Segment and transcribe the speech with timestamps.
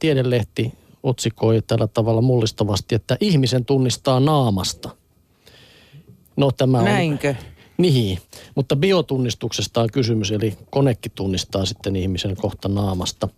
[0.00, 0.72] Tiedelehti
[1.02, 4.90] otsikoi tällä tavalla mullistavasti, että ihmisen tunnistaa naamasta.
[6.36, 6.84] No tämä on...
[6.84, 7.34] Näinkö?
[7.78, 8.18] Niin,
[8.54, 13.28] mutta biotunnistuksesta on kysymys, eli konekin tunnistaa sitten ihmisen kohta naamasta.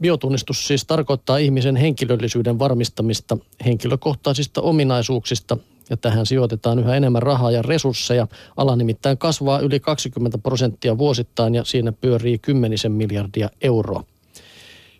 [0.00, 5.56] Biotunnistus siis tarkoittaa ihmisen henkilöllisyyden varmistamista henkilökohtaisista ominaisuuksista
[5.90, 8.26] ja tähän sijoitetaan yhä enemmän rahaa ja resursseja.
[8.56, 14.04] Ala nimittäin kasvaa yli 20 prosenttia vuosittain ja siinä pyörii kymmenisen miljardia euroa.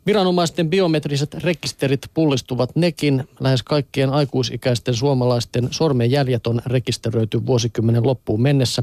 [0.06, 3.28] Viranomaisten biometriset rekisterit pullistuvat nekin.
[3.40, 8.82] Lähes kaikkien aikuisikäisten suomalaisten sormenjäljet on rekisteröity vuosikymmenen loppuun mennessä.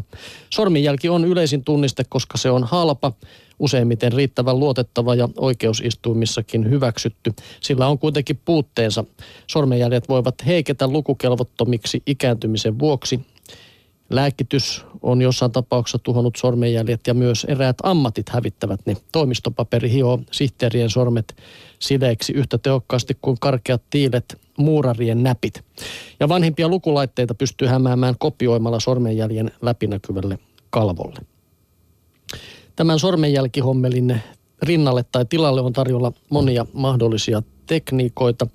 [0.50, 3.12] Sormenjälki on yleisin tunniste, koska se on halpa,
[3.60, 7.34] useimmiten riittävän luotettava ja oikeusistuimissakin hyväksytty.
[7.62, 9.04] Sillä on kuitenkin puutteensa.
[9.48, 13.20] Sormenjäljet voivat heiketä lukukelvottomiksi ikääntymisen vuoksi
[14.16, 18.98] Lääkitys on jossain tapauksessa tuhonnut sormenjäljet ja myös eräät ammatit hävittävät ne.
[19.12, 21.36] Toimistopaperi hioo sihteerien sormet
[21.80, 25.64] sileiksi yhtä tehokkaasti kuin karkeat tiilet muurarien näpit.
[26.20, 30.40] Ja vanhimpia lukulaitteita pystyy hämäämään kopioimalla sormenjäljen läpinäkyvälle
[30.70, 31.20] kalvolle.
[32.76, 34.22] Tämän sormenjälkihommelin
[34.62, 38.48] rinnalle tai tilalle on tarjolla monia mahdollisia tekniikoita.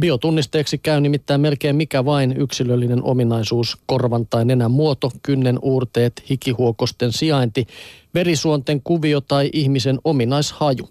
[0.00, 7.12] Biotunnisteeksi käy nimittäin melkein mikä vain yksilöllinen ominaisuus, korvan tai nenän muoto, kynnen uurteet, hikihuokosten
[7.12, 7.66] sijainti,
[8.14, 10.88] verisuonten kuvio tai ihmisen ominaishaju.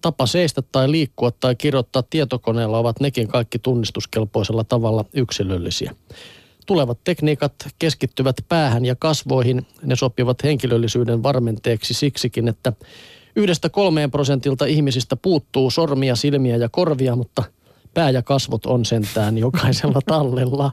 [0.00, 5.94] Tapa seistä tai liikkua tai kirjoittaa tietokoneella ovat nekin kaikki tunnistuskelpoisella tavalla yksilöllisiä.
[6.66, 9.66] Tulevat tekniikat keskittyvät päähän ja kasvoihin.
[9.82, 12.72] Ne sopivat henkilöllisyyden varmenteeksi siksikin, että
[13.36, 17.42] Yhdestä kolmeen prosentilta ihmisistä puuttuu sormia, silmiä ja korvia, mutta
[17.94, 20.72] pää ja kasvot on sentään jokaisella tallella.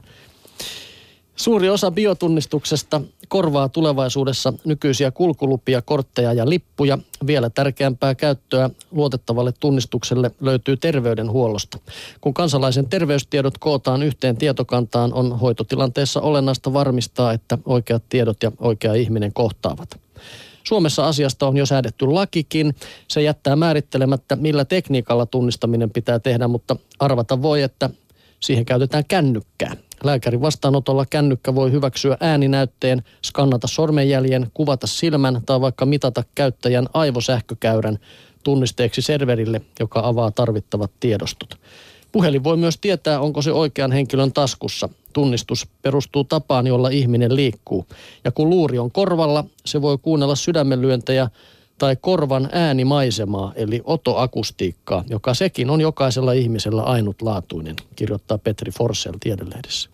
[1.36, 6.98] Suuri osa biotunnistuksesta korvaa tulevaisuudessa nykyisiä kulkulupia, kortteja ja lippuja.
[7.26, 11.78] Vielä tärkeämpää käyttöä luotettavalle tunnistukselle löytyy terveydenhuollosta.
[12.20, 18.94] Kun kansalaisen terveystiedot kootaan yhteen tietokantaan, on hoitotilanteessa olennaista varmistaa, että oikeat tiedot ja oikea
[18.94, 20.00] ihminen kohtaavat.
[20.64, 22.74] Suomessa asiasta on jo säädetty lakikin.
[23.08, 27.90] Se jättää määrittelemättä, millä tekniikalla tunnistaminen pitää tehdä, mutta arvata voi, että
[28.40, 29.76] siihen käytetään kännykkää.
[30.04, 37.98] Lääkärin vastaanotolla kännykkä voi hyväksyä ääninäytteen, skannata sormenjäljen, kuvata silmän tai vaikka mitata käyttäjän aivosähkökäyrän
[38.42, 41.54] tunnisteeksi serverille, joka avaa tarvittavat tiedostot.
[42.12, 44.88] Puhelin voi myös tietää, onko se oikean henkilön taskussa.
[45.14, 47.86] Tunnistus perustuu tapaan, jolla ihminen liikkuu.
[48.24, 51.28] Ja kun luuri on korvalla, se voi kuunnella sydämenlyöntejä
[51.78, 59.90] tai korvan äänimaisemaa, eli otoakustiikkaa, joka sekin on jokaisella ihmisellä ainutlaatuinen, kirjoittaa Petri Forsell tiedelehdessä.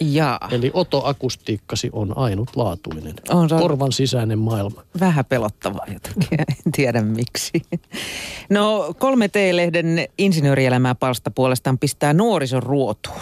[0.00, 0.48] Jaa.
[0.50, 3.14] Eli otoakustiikkasi on ainutlaatuinen.
[3.28, 4.82] On se Korvan sisäinen maailma.
[5.00, 7.62] Vähän pelottavaa jotenkin, en tiedä miksi.
[8.50, 13.20] No 3T-lehden insinöörielämää palsta puolestaan pistää nuorison ruotuun.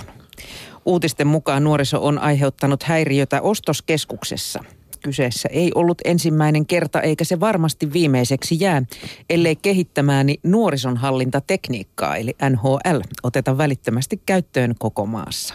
[0.88, 4.64] Uutisten mukaan nuoriso on aiheuttanut häiriötä ostoskeskuksessa.
[5.02, 8.82] Kyseessä ei ollut ensimmäinen kerta eikä se varmasti viimeiseksi jää,
[9.30, 15.54] ellei kehittämääni nuorisonhallintatekniikkaa eli NHL oteta välittömästi käyttöön koko maassa.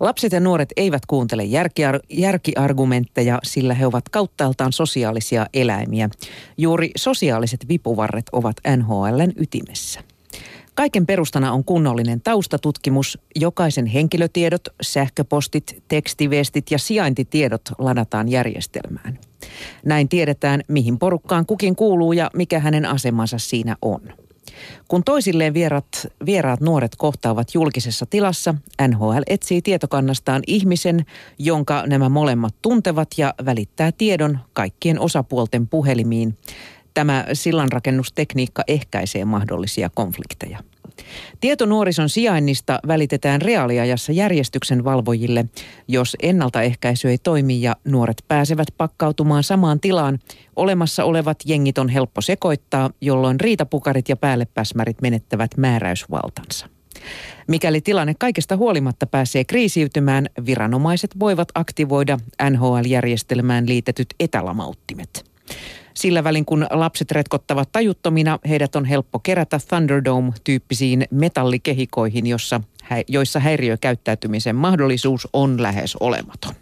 [0.00, 6.08] Lapset ja nuoret eivät kuuntele järkiar- järkiargumentteja, sillä he ovat kauttaaltaan sosiaalisia eläimiä.
[6.58, 10.00] Juuri sosiaaliset vipuvarret ovat NHLn ytimessä.
[10.74, 13.18] Kaiken perustana on kunnollinen taustatutkimus.
[13.36, 19.18] Jokaisen henkilötiedot, sähköpostit, tekstiviestit ja sijaintitiedot ladataan järjestelmään.
[19.84, 24.00] Näin tiedetään, mihin porukkaan kukin kuuluu ja mikä hänen asemansa siinä on.
[24.88, 28.54] Kun toisilleen vierat, vieraat nuoret kohtaavat julkisessa tilassa,
[28.88, 31.04] NHL etsii tietokannastaan ihmisen,
[31.38, 36.38] jonka nämä molemmat tuntevat ja välittää tiedon kaikkien osapuolten puhelimiin.
[36.94, 40.58] Tämä sillanrakennustekniikka ehkäisee mahdollisia konflikteja.
[41.40, 45.44] Tieto nuorison sijainnista välitetään reaaliajassa järjestyksen valvojille,
[45.88, 50.18] jos ennaltaehkäisy ei toimi ja nuoret pääsevät pakkautumaan samaan tilaan.
[50.56, 56.66] Olemassa olevat jengit on helppo sekoittaa, jolloin riitapukarit ja päällepäsmärit menettävät määräysvaltansa.
[57.48, 62.18] Mikäli tilanne kaikesta huolimatta pääsee kriisiytymään, viranomaiset voivat aktivoida
[62.50, 65.24] NHL-järjestelmään liitetyt etälamauttimet.
[65.94, 72.60] Sillä välin kun lapset retkottavat tajuttomina, heidät on helppo kerätä Thunderdome-tyyppisiin metallikehikoihin, jossa,
[73.08, 76.54] joissa häiriökäyttäytymisen mahdollisuus on lähes olematon.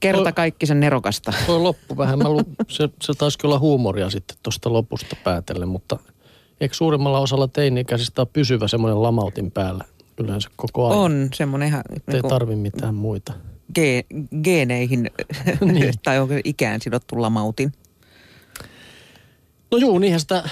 [0.00, 1.32] Kerta kaikki sen nerokasta.
[1.46, 5.98] Tuo loppu vähän, mä lu, se, se taisi kyllä huumoria sitten tuosta lopusta päätellen, mutta
[6.60, 9.84] eikö suurimmalla osalla teini-ikäisistä ole pysyvä semmoinen lamautin päällä
[10.18, 10.98] yleensä koko ajan?
[10.98, 11.82] On semmoinen ihan...
[11.90, 13.32] Ei niin tarvi mitään muita.
[13.74, 14.04] Ge,
[14.44, 15.02] geeneihin
[15.72, 15.94] niin.
[16.04, 17.72] tai onko ikään sidottu lamautin?
[19.72, 20.48] No juu, niinhän sitä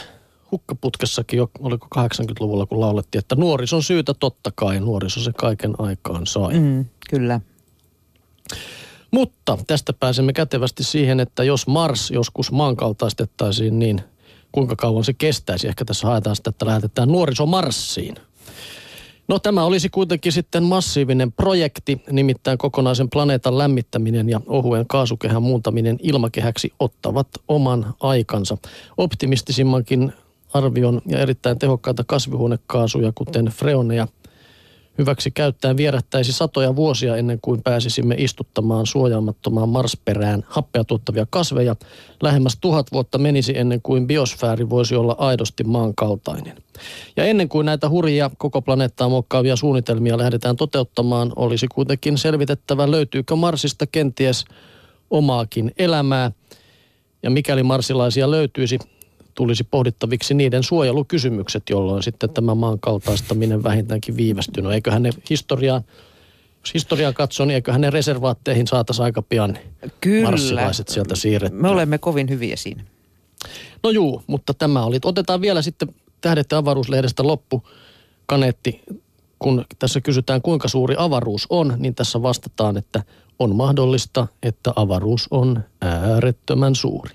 [0.50, 6.26] hukkaputkessakin jo, oliko 80-luvulla, kun laulettiin, että nuorison syytä totta kai, nuoriso se kaiken aikaan
[6.26, 6.58] sai.
[6.61, 7.40] Mm, kyllä.
[9.11, 14.00] Mutta tästä pääsemme kätevästi siihen, että jos Mars joskus maankaltaistettaisiin, niin
[14.52, 15.69] kuinka kauan se kestäisi.
[15.69, 18.14] Ehkä tässä haetaan sitä, että lähetetään nuoriso Marsiin.
[19.30, 25.98] No tämä olisi kuitenkin sitten massiivinen projekti, nimittäin kokonaisen planeetan lämmittäminen ja ohuen kaasukehän muuntaminen
[26.02, 28.58] ilmakehäksi ottavat oman aikansa.
[28.96, 30.12] Optimistisimmankin
[30.54, 34.08] arvion ja erittäin tehokkaita kasvihuonekaasuja, kuten freoneja,
[34.98, 41.76] hyväksi käyttäen vierättäisi satoja vuosia ennen kuin pääsisimme istuttamaan suojaamattomaan marsperään happea tuottavia kasveja.
[42.22, 46.56] Lähemmäs tuhat vuotta menisi ennen kuin biosfääri voisi olla aidosti maan kaltainen.
[47.16, 53.37] Ja ennen kuin näitä hurjia koko planeettaa muokkaavia suunnitelmia lähdetään toteuttamaan, olisi kuitenkin selvitettävä löytyykö
[53.37, 54.44] Marsista kenties
[55.10, 56.32] omaakin elämää.
[57.22, 58.78] Ja mikäli marsilaisia löytyisi,
[59.40, 64.62] tulisi pohdittaviksi niiden suojelukysymykset, jolloin sitten tämä maan kaltaistaminen vähintäänkin viivästyy.
[64.62, 65.82] No eiköhän ne historiaan,
[66.60, 69.58] jos historiaa katsoo, niin eiköhän ne reservaatteihin saataisiin aika pian
[70.00, 70.31] Kyllä.
[70.31, 71.60] marsilaiset sieltä siirrettyä.
[71.60, 72.84] Me olemme kovin hyviä siinä.
[73.82, 74.98] No juu, mutta tämä oli.
[75.04, 77.62] Otetaan vielä sitten Tähdet avaruuslehdestä loppu
[78.26, 78.81] kaneetti.
[79.38, 83.02] Kun tässä kysytään, kuinka suuri avaruus on, niin tässä vastataan, että
[83.38, 87.10] on mahdollista, että avaruus on äärettömän suuri.